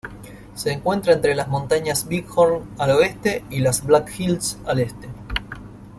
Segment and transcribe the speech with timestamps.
[0.55, 5.07] Se encuentra entre las montañas Bighorn al oeste y los Black Hills al este.